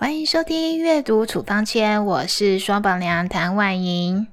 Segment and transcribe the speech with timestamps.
[0.00, 4.26] 欢迎收听阅读处方签，我是双榜娘谭婉莹。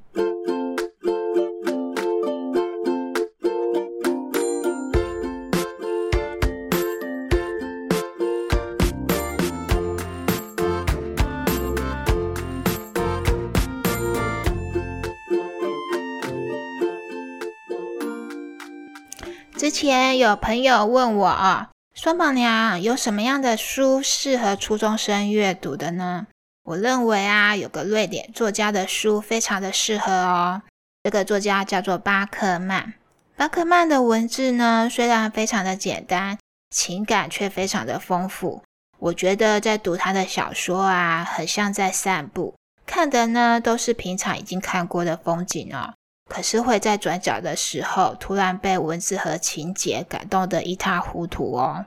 [19.57, 21.71] 之前有朋友问我啊。
[21.97, 26.27] 双宝娘有什么样的书适合初中生阅读的呢？
[26.63, 30.61] 我认为啊，有个瑞典作家的书非常的适合哦。
[31.01, 32.93] 这个作家叫做巴克曼。
[33.35, 36.37] 巴克曼的文字呢，虽然非常的简单，
[36.69, 38.61] 情感却非常的丰富。
[38.99, 42.53] 我觉得在读他的小说啊，很像在散步，
[42.85, 45.95] 看的呢都是平常已经看过的风景哦。
[46.27, 51.85] 可是会在转角的时候，突然被文字和情节感动得一塌糊涂哦。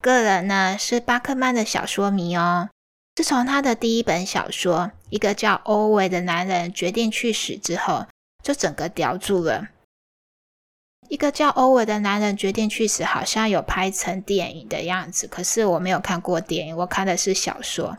[0.00, 2.68] 个人呢是巴克曼的小说迷哦。
[3.16, 4.78] 自从他的第一本小说
[5.10, 8.06] 《一个叫欧维的男人决定去死》之后，
[8.42, 9.68] 就整个叼住了。
[11.08, 17.98] 一个叫欧维的男人决定去死，好像有拍成电影的样子，可是我没有看过电影，我看的是小说。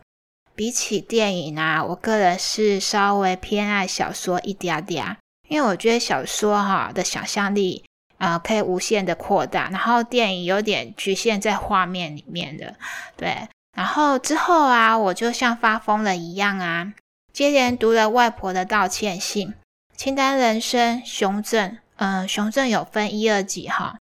[0.55, 5.17] 比起电影啊，我个人是稍微偏爱小说一点点。
[5.51, 7.83] 因为我觉得小说哈的想象力
[8.17, 12.73] 啊可以无限的扩大，然后电影有点局限在画面里面的，
[13.17, 13.49] 对。
[13.75, 16.93] 然后之后啊，我就像发疯了一样啊，
[17.33, 19.53] 接连读了外婆的道歉信、
[19.97, 23.97] 清单人生、熊镇，嗯，熊镇有分一二集哈，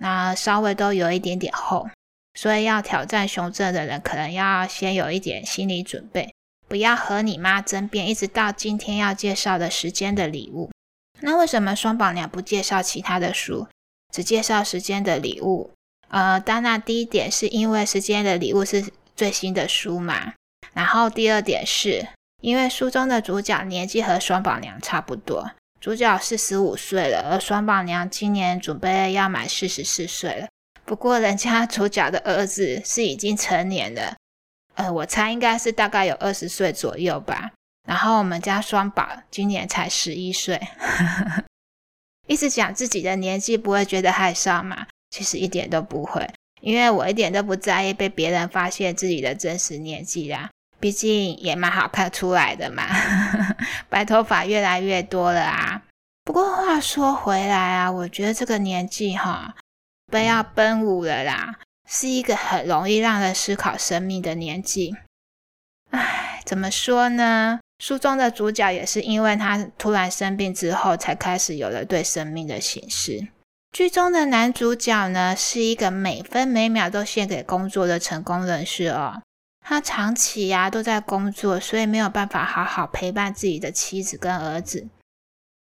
[0.00, 1.88] 那稍微都有一点点厚，
[2.34, 6.34] 所以要挑战熊镇的人，可能要先有一点心理准备，
[6.66, 10.70] 不要和你妈争辩，一直到今天要介绍的时间的礼物。
[11.22, 13.66] 那为什么双宝娘不介绍其他的书，
[14.12, 15.70] 只介绍《时间的礼物》？
[16.08, 20.34] 呃，当然第一点是因为《时间的礼物》是最新的书嘛。
[20.72, 22.06] 然后第二点是
[22.40, 30.48] 因为书中的主角年纪和双宝娘差不多，主角四十五岁了，而双宝娘今年准备要满四十四岁了。
[30.84, 34.16] 不过人家主角的儿子是已经成年了，
[34.74, 37.52] 呃，我猜应该是大概有二十岁左右吧。
[37.90, 40.60] 然后我们家双宝今年才十一岁，
[42.28, 44.86] 一直讲自己的年纪不会觉得害臊嘛？
[45.10, 46.24] 其实一点都不会，
[46.60, 50.48] 因为我一点都不在意被别人发现自己的真实年纪啦。
[50.78, 52.84] 毕竟也蛮好看出来的嘛，
[53.90, 55.82] 白头发越来越多了啊。
[56.24, 59.56] 不过话说回来啊，我觉得这个年纪哈，
[60.06, 61.58] 不要奔五了啦，
[61.90, 64.94] 是一个很容易让人思考生命的年纪。
[65.90, 67.58] 唉，怎么说呢？
[67.80, 73.26] 书中的主角也是因为他突然生病之后，才开始有了对生命的醒思。
[73.72, 79.22] 剧中的男主角呢，是一个每分每秒都献给工作的成功人士哦。
[79.64, 84.86] 他长期呀都在工作，所以没有办法好好陪伴自己的妻子跟儿子。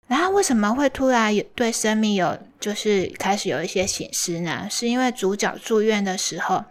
[0.08, 4.68] 然后为什么会突然有对生命有就是开始有一些醒思呢？
[4.70, 6.66] 是因为主角住院的时候，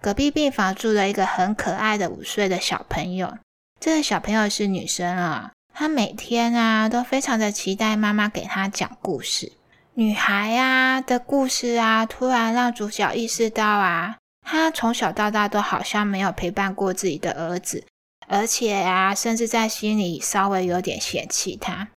[0.00, 3.38] 隔壁病房住了一个很可爱的五岁的小朋友。
[3.84, 9.50] 这个小朋友是女生啊，她每天啊都非常的期待妈妈给她讲故事。
[9.94, 17.84] 女孩啊的故事啊，突然让主角意识到啊，她从小到大都好像没有陪伴过自己的儿子，
[18.28, 21.88] 而且啊，甚至在心里稍微有点嫌弃他，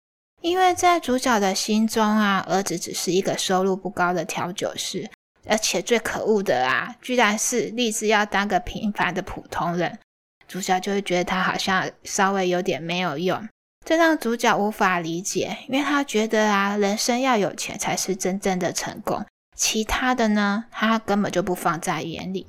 [0.41, 5.11] 因为在主角的心中啊，儿子只是一个收入不高的调酒师，
[5.47, 9.99] 而且最可恶的啊，居然是立志要当个平凡的普通人。
[10.47, 13.49] 主角就会觉得他好像稍微有点没有用，
[13.85, 19.25] 这让主角无法理解，因为他觉得啊，人生要有钱才是真正的成功，
[19.57, 22.47] 其他的呢，他根本就不放在眼里。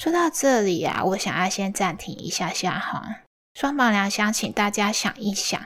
[0.00, 3.20] 说到这里啊，我想要先暂停一下下哈，
[3.54, 5.60] 双宝娘想请大家想一想，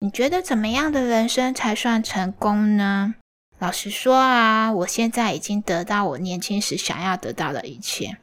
[0.00, 3.14] 你觉得怎么样的人生才算成功呢？
[3.58, 8.16] 老实说啊，我现在已经得到我年轻时想要得到的一切。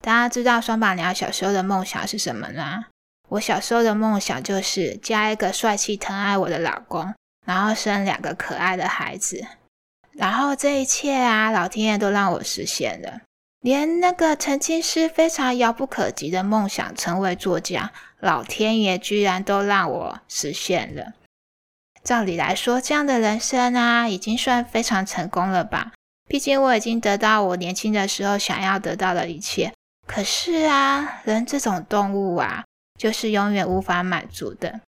[0.00, 2.86] 大家知道双宝娘小时候的梦想是什么吗？
[3.30, 7.14] 我小时候的梦想就是嫁一个帅气疼爱我的老公，
[7.44, 9.44] 然后生两个可爱的孩子。
[10.12, 13.20] 然后这一切啊，老天爷都让我实现了。
[13.60, 21.12] 连那个曾经是非常遥不可及的梦想成为作家，老天爷居然都让我实现了。
[22.02, 25.92] 照理来说，这样的人生啊，已经算非常成功了吧？
[26.28, 29.72] 毕竟我已经得到我年轻的时候想要得到的一切。
[30.08, 32.64] 可是啊，人这种动物啊，
[32.98, 34.80] 就是永远无法满足的。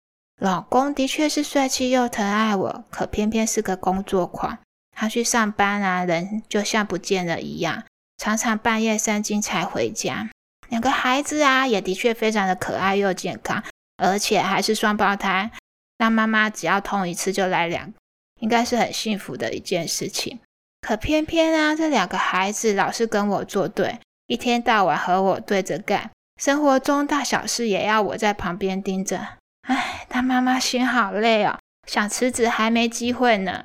[0.41, 4.57] 老公的确是帅气又疼爱我，可偏偏是个工作狂。
[4.97, 7.83] 他去上班啊，人就像不见了一样，
[8.17, 10.31] 常常半夜三更才回家。
[10.69, 13.63] 两个孩子啊，也的确非常的可爱又健康，
[13.97, 15.51] 而且还是双胞胎。
[15.99, 17.93] 那妈妈只要痛一次就来两，
[18.41, 20.39] 应该是很幸福的一件事情。
[20.81, 23.99] 可偏偏啊，这两个孩子老是跟我作对，
[24.29, 29.19] 一天到晚和我对着干，生活中大小事也要我在旁边盯着。
[29.67, 33.65] 唉，当妈妈心好累哦，想辞职还没机会呢。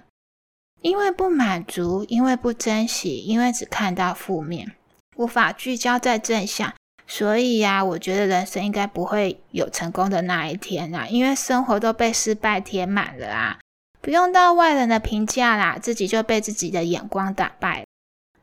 [0.81, 4.71] 因为不满足，因为不珍惜，因为只看到负面，
[5.17, 6.73] 无法聚焦在正向。
[7.05, 13.59] 所以呀，我觉得人生应该不会有成功的那一天啊，因为生活都被失败填满了啊，
[13.99, 17.83] 不用到外人的评价啦，自己就被自己的眼光打败。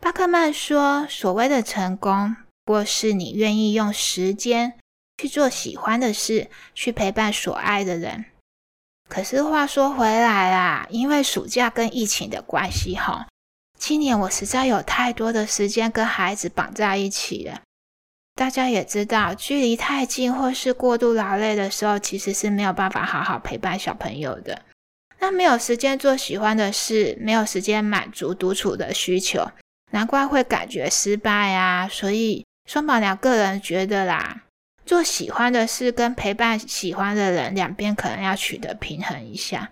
[0.00, 4.79] 巴克曼说，所谓的成功，不过是你愿意用时间
[5.19, 8.25] 去做喜欢的事，去陪伴所爱的人。
[9.08, 13.29] 可是话说回来啦，因为暑假跟疫情的关系，哈，
[13.79, 17.61] 今年我实在有太多的时间跟孩子绑在一起了。
[18.35, 24.62] 大家也知道，距离太近或是过度劳累的时候，其实是没有办法好好陪伴小朋友的。
[25.19, 29.50] 那没有时间做喜欢的事，没有时间满足独处的需求，
[29.90, 31.88] 难怪会感觉失败啊！
[31.88, 34.42] 所以双宝娘个人觉得啦，
[34.87, 39.70] 做喜欢的事跟陪伴喜欢的人，两边可能要取得平衡一下。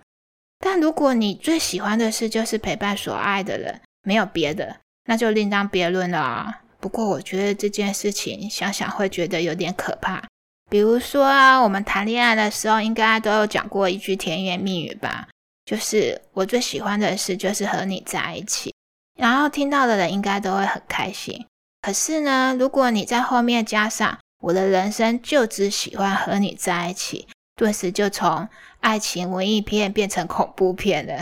[0.59, 6.61] 但如果你最喜欢的事就是陪伴所爱的人，没有别的，那就另当别论了啊！
[6.81, 10.23] 不过，我觉得这件事情想想会觉得有点可怕。
[10.69, 15.27] 比如说啊，我们谈恋爱的时候，应该都有讲过一句甜言蜜语吧？
[15.65, 18.73] 就是我最喜欢的事就是和你在一起，
[19.19, 21.45] 然后听到的人应该都会很开心。
[21.81, 27.27] 可是呢，如果你在后面加上我的人生就只喜欢和你在一起。
[27.55, 28.47] 顿时就从
[28.79, 31.21] 爱情文艺片变成恐怖片了。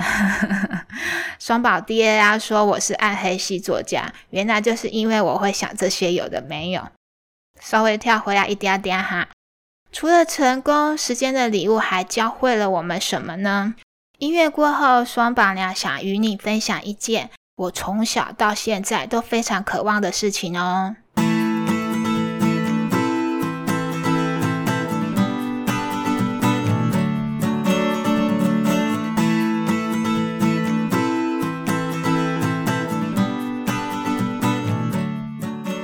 [1.39, 6.89] 双宝爹啊说我是暗黑系作家，原来就是因为我会想这些有的没有。
[7.59, 9.29] 稍微跳回来一点点哈，
[9.91, 13.73] 除了成功，时间的礼物还教会了我们什么呢？
[14.19, 20.95] 音乐过后，双宝娘想与你分享一件我从小到现在都非常渴望的事情哦。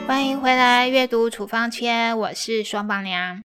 [0.05, 3.41] 欢迎回来阅读处方签，我是双棒娘，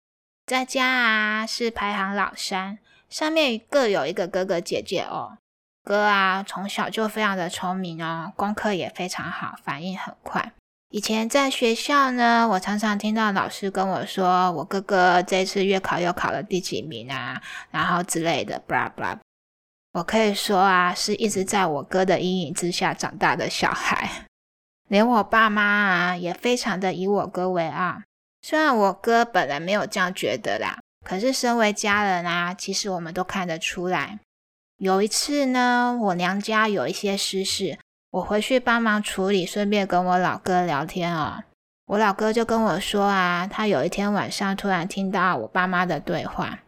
[0.44, 2.78] 在家啊是排行老三，
[3.08, 5.38] 上面各有一个哥哥姐姐哦。
[5.86, 10.52] 哥啊从小就非常的聪明哦，功课也非常好，反应很快。
[10.90, 17.40] 以前在学校呢，我常常听到老师跟我说，我哥哥这次月考又考了第几名啊，
[17.70, 19.16] 然后之类的，blah blah。
[19.92, 24.26] 我可以说啊，是一直在我哥的阴影之下长大的小孩。
[24.88, 28.02] 连我爸妈啊，也非常的以我哥为傲。
[28.42, 34.18] 虽然我哥本人没有这样觉得啦，可是身为家人啊，其实我们都看得出来。
[34.78, 37.78] 有一次呢，我娘家有一些私事，
[38.10, 41.42] 我回去帮忙处理，顺便跟我老哥聊天哦。
[41.86, 46.58] 我老哥就跟我说啊，他有一天晚上突然听到我爸妈的对话。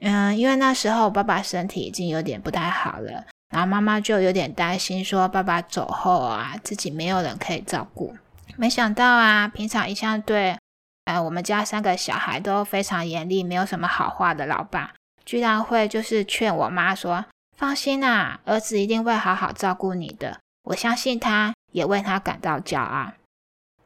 [0.00, 3.24] 嗯，因为那时候我爸爸身体已经有点不太好了。
[3.50, 8.16] 然后妈妈就有点担心，说爸爸走后啊，自己没有人可以照顾。
[8.56, 10.58] 没想到啊，平常一向对，
[11.04, 14.94] 呃，我们家三个小孩都非常严厉，没有什么好话的老爸，
[15.24, 17.24] 居然会就是劝我妈说
[17.56, 23.12] ：“放心啊，儿子一定会好好照顾你的，我相信他，也为他感到骄傲。”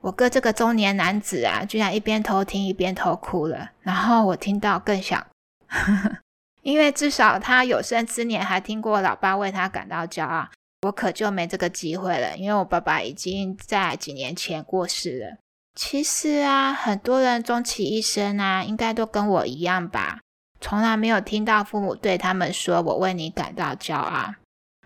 [0.01, 3.71] 我哥这个中年男子啊，居然一边偷听一边偷哭了。
[3.83, 5.27] 然后我听到更想。
[6.63, 10.49] 因为至少他有生之年还听过老爸为他感到骄傲，
[10.83, 12.37] 我可就没这个机会了。
[12.37, 15.37] 因为我爸爸已经在几年前过世了。
[15.75, 20.21] 其实啊，很多人终其一生啊，应该都跟我一样吧，
[20.61, 24.35] 从来没有听到父母对他们说“我为你感到骄傲”。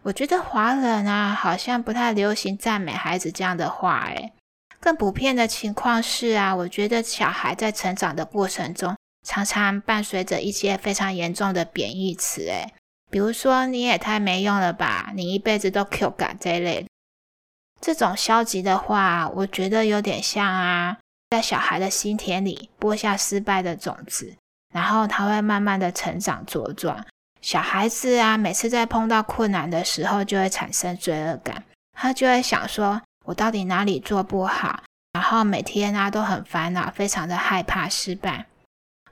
[0.03, 4.05] 我觉得华人啊，好像不太流行赞美孩子这样的话。
[4.07, 4.33] 诶
[4.81, 8.97] 更普遍的情况是啊，我觉得小孩在成长的过程中。
[9.25, 12.75] 常常伴随着一些非常严重的贬义词，诶
[13.09, 16.89] 比如说你也太没用了吧，你一辈子都 Q 感这一类，
[17.81, 20.99] 这种消极的话，我觉得有点像啊，
[21.31, 24.35] 在小孩的心田里播下失败的种子，
[24.73, 27.05] 然后他会慢慢的成长茁壮。
[27.41, 31.63] 小孩子啊，每次在碰到困难的时候，就会产生罪恶感，
[31.93, 34.83] 他就会想说，我到底哪里做不好？
[35.13, 38.47] 然后每天啊都很烦恼，非常的害怕失败。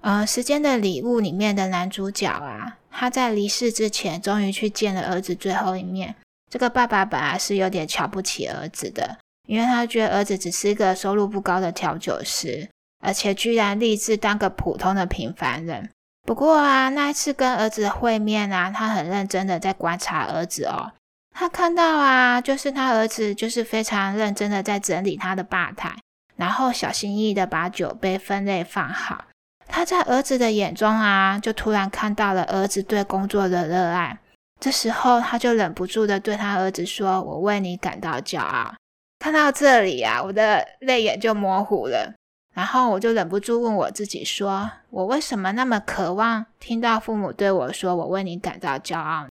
[0.00, 6.14] 呃，时间的礼物里面的男主角啊，他在离世之前，终于去见了儿子最后一面。
[6.48, 12.68] 这个爸爸本来是有点瞧不起儿子的，因为他觉得儿子只是一个收入不高的调酒师，
[13.00, 15.90] 而且居然立志当个普通的平凡人。
[16.26, 20.92] 不过啊，那一次跟儿子会面啊，他很认真的在观察儿子哦。
[21.34, 25.96] 他看到啊，就是他儿子就是非常认真的在整理他的吧台，
[26.36, 29.24] 然后小心翼翼的把酒杯分类放好。
[29.66, 34.18] 他在儿子的眼中啊，就突然看到了儿子对工作的热爱。
[34.60, 38.74] 这时候，他就忍不住的对他儿子说：“我为你感到骄傲。”
[39.18, 42.12] 看到这里啊，我的泪眼就模糊了。
[42.54, 49.26] 然后我就忍不住问我自己说：“我为什么那么渴望听到父母对我说‘我为你感到骄傲’？”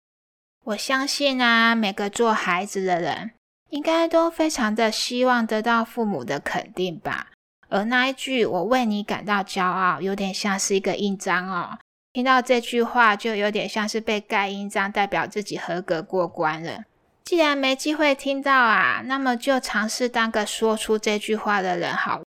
[0.65, 3.31] 我相信啊，每个做孩子的人
[3.69, 7.27] 应该都非常的希望得到父母的肯定吧。
[7.69, 11.77] 而那一句“我为你感到骄傲”，有点像是一个印章哦。
[12.13, 16.83] 听到这句话，就有点像是被盖印章，代表自己合格过关了。
[17.23, 22.21] 既然没机会听到啊，那么就尝试当个说出这句话的人好。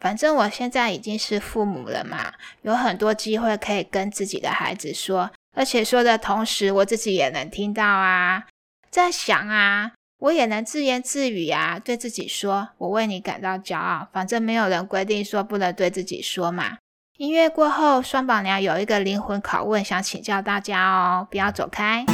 [0.00, 8.46] 反正我现在已经是父母了嘛，有很多机会可以跟自己的孩子说，而且说的同时，我自己也能听到啊，
[8.90, 9.92] 在想啊。
[10.20, 16.76] 我也能自言自语啊，对自己说：“我为你感到骄傲。”反正没有人规定说不能对自己说嘛。
[17.16, 22.04] 音乐过后，双宝娘有一个灵魂拷问，想请教大家哦，不要走开。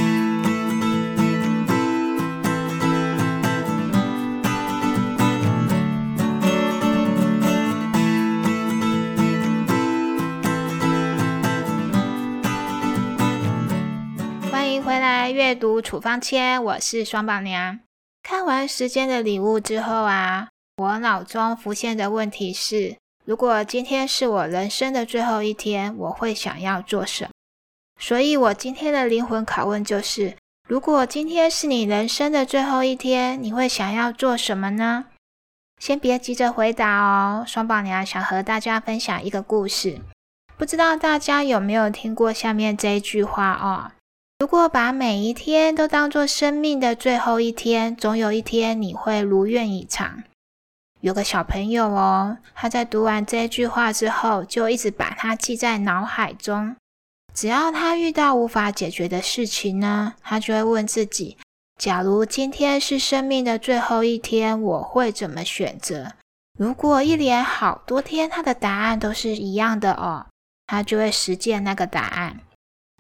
[15.07, 17.79] 来阅读处方签，我是双宝娘。
[18.25, 20.49] 看完时间的礼物之后啊，
[20.79, 27.31] 我脑中浮现的问题是：如果今天是我人生的最后一天，我会想要做什么？
[28.01, 30.37] 所以，我今天的灵魂拷问就是：
[30.69, 35.05] 如果今天是你人生的最后一天，你会想要做什么呢？
[35.81, 40.01] 先别急着回答哦，双宝娘想和大家分享一个故事，
[40.57, 43.93] 不知道大家有没有听过下面这一句话哦？
[44.39, 50.23] 如果把每一天都当作生命的最后一天，总有一天你会如愿以偿。
[51.01, 56.77] 有个小朋友哦，他在读完这句话之后，就一直把它记在脑海中。
[57.33, 61.39] 只要他遇到无法解决的事情呢，他就会问自己：
[61.79, 66.13] 假如今天是生命的最后一天，我会怎么选择？
[66.59, 70.27] 如果一连好多天他的答案都是一样的哦，
[70.67, 72.41] 他就会实践那个答案。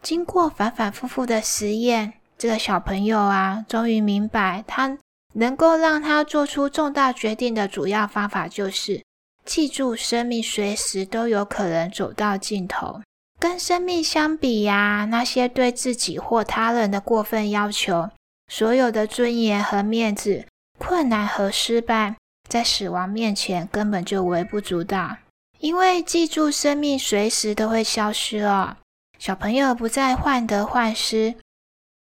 [0.06, 4.96] 经过反反复复的实验，这个小朋友啊，终于明白，他
[5.34, 9.02] 能够让他做出重大决定的主要方法，就是
[9.44, 13.00] 记住生命随时都有可能走到尽头。
[13.40, 18.08] 跟生命相比呀，那些对自己或他人的过分要求，
[18.46, 20.46] 所有的尊严和面子、
[20.78, 22.14] 困难和失败，
[22.48, 25.16] 在死亡面前根本就微不足道。
[25.58, 28.76] 因为记住生命随时都会消失哦。
[29.18, 31.34] 小朋友不再患得患失，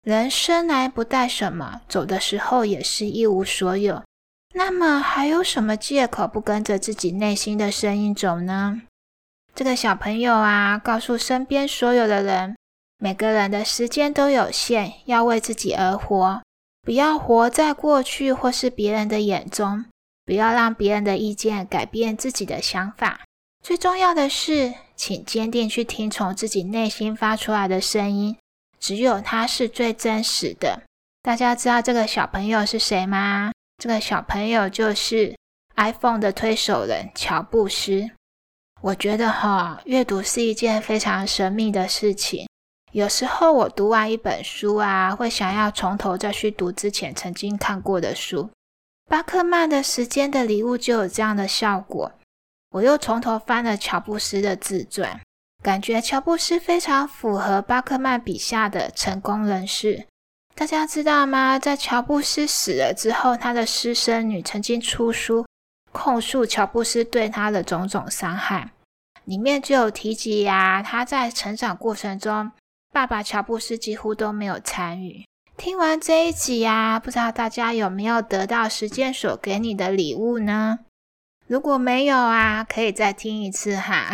[0.03, 4.03] 人生来不带什么，走的时候也是一无所有。
[4.55, 8.83] 那么还有什么借口不跟着自己内心的声音走呢？
[9.55, 12.57] 这个小朋友啊，告诉身边所有的人：
[12.99, 16.43] 每个人的时间都有限，要为自己而活，
[16.83, 19.85] 不要活在过去或是别人的眼中，
[20.25, 23.21] 不要让别人的意见改变自己的想法。
[23.69, 28.35] 最重要的是，请坚定去听从自己内心发出来的声音，
[28.81, 30.85] 只有它是最真实的。
[31.23, 33.53] 大家知道这个小朋友是谁吗？
[33.77, 35.37] 这个小朋友就是
[35.77, 38.09] iPhone 的推手人乔布斯。
[38.81, 42.49] 我觉得哈，阅读是一件非常神秘的事情。
[42.93, 48.49] 有时候我读完一本书啊，会想要从头再去读之前曾经看过的书。
[49.11, 52.11] 巴克曼的《时间的礼物》就有这样的效果。
[52.71, 55.21] 我又从头翻了乔布斯的自传，
[55.63, 60.07] 感觉乔布斯非常符合巴克曼笔下的成功人士。
[60.55, 61.59] 大家知道吗？
[61.59, 65.47] 在乔布斯死了之后，他的私生女曾经出书
[65.93, 68.73] 控诉乔布斯对他的种种伤害，
[69.25, 72.51] 里面就有提及呀，他在成长过程中，
[72.93, 75.25] 爸爸乔布斯几乎都没有参与。
[75.57, 80.81] 听完这一集呀，不知道大家有没有得到时间所给你的礼物呢？
[81.49, 84.11] 如果没有啊，可以再听一次哈，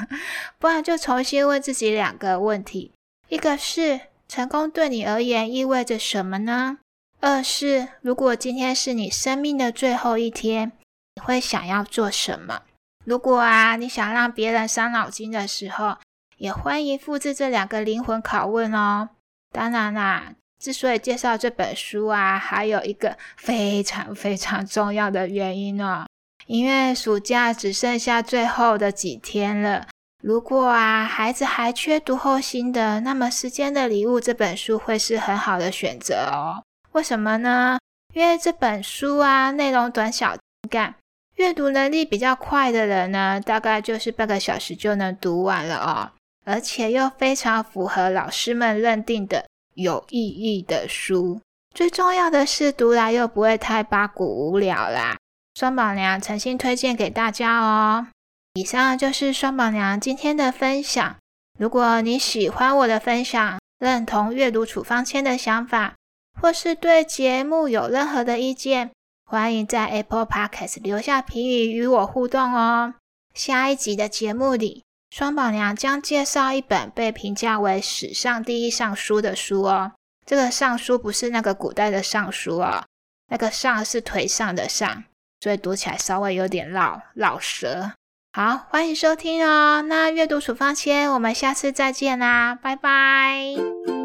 [0.58, 2.92] 不然就重新问自己两个问题：
[3.28, 6.78] 一个是成功对你而言意味着什么呢？
[7.20, 10.72] 二是如果今天是你生命的最后一天，
[11.16, 12.62] 你会想要做什么？
[13.04, 15.98] 如果啊，你想让别人伤脑筋的时候，
[16.38, 19.10] 也欢迎复制这两个灵魂拷问哦。
[19.52, 26.06] 当然啦，之所以介绍这本书啊，还有一个非常非常重要的原因哦。
[26.50, 29.86] 因为暑假只剩下最后的几天了。
[30.20, 36.60] 如果啊，孩子还缺读后心的，那么《时间的礼物》这本书会是很好的选择哦。
[36.90, 37.78] 为什么呢？
[38.14, 40.92] 因为这本书啊，内容短小精干，
[41.36, 46.10] 阅读能力比较快的人呢，大概就是半个小时就能读完了哦。
[46.44, 51.40] 而且又非常符合老师们认定的有意义的书。
[51.72, 55.16] 最重要的是，读来又不会太八股无聊啦。
[55.60, 58.06] 双宝娘诚心推荐给大家哦。
[58.54, 61.16] 以上就是双宝娘今天的分享。
[61.58, 65.96] 如果你喜欢我的分享，认同阅读处方签的想法，
[66.40, 68.90] 或是对节目有任何的意见，
[69.26, 72.94] 欢迎在 Apple Podcast 留下评语与我互动哦。
[73.34, 79.92] 下一集的节目里，双宝娘将介绍一本被评价为史上第一尚书的书哦。
[80.24, 82.82] 这个尚书不是那个古代的尚书哦，
[83.28, 85.04] 那个上是腿上的上，
[85.40, 87.92] 所以读起来稍微有点绕绕舌。
[88.32, 89.82] 好，欢迎收听哦。
[89.82, 93.99] 那阅读处方签，我们下次再见啦，拜拜。